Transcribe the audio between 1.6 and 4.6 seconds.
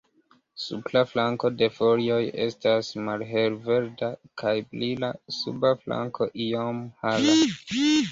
folioj estas malhelverda kaj